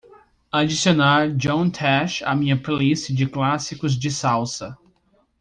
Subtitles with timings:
[0.51, 4.75] Adicionar John Tesh à minha playlist de clássicos de salsa